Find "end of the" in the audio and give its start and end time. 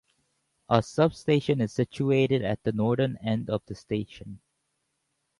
3.17-3.75